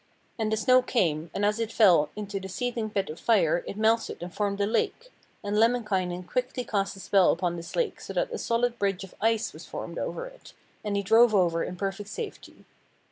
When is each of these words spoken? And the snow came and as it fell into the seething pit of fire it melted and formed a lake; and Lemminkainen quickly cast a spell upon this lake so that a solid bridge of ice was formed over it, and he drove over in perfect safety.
And 0.39 0.51
the 0.51 0.57
snow 0.57 0.81
came 0.81 1.29
and 1.31 1.45
as 1.45 1.59
it 1.59 1.71
fell 1.71 2.09
into 2.15 2.39
the 2.39 2.49
seething 2.49 2.89
pit 2.89 3.11
of 3.11 3.19
fire 3.19 3.63
it 3.67 3.77
melted 3.77 4.23
and 4.23 4.33
formed 4.33 4.59
a 4.59 4.65
lake; 4.65 5.11
and 5.43 5.55
Lemminkainen 5.55 6.23
quickly 6.23 6.63
cast 6.63 6.95
a 6.95 6.99
spell 6.99 7.31
upon 7.31 7.55
this 7.55 7.75
lake 7.75 8.01
so 8.01 8.11
that 8.13 8.31
a 8.33 8.39
solid 8.39 8.79
bridge 8.79 9.03
of 9.03 9.13
ice 9.21 9.53
was 9.53 9.67
formed 9.67 9.99
over 9.99 10.25
it, 10.25 10.53
and 10.83 10.97
he 10.97 11.03
drove 11.03 11.35
over 11.35 11.63
in 11.63 11.75
perfect 11.75 12.09
safety. 12.09 12.65